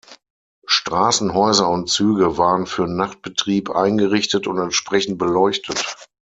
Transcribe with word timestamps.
Straßen, 0.65 1.31
Häuser 1.35 1.69
und 1.69 1.87
Züge 1.87 2.35
waren 2.39 2.65
für 2.65 2.87
Nachtbetrieb 2.87 3.69
eingerichtet 3.69 4.47
und 4.47 4.57
entsprechend 4.57 5.19
beleuchtet. 5.19 6.07